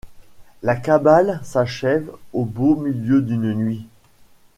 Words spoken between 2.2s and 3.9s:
au beau milieu d'une nuit.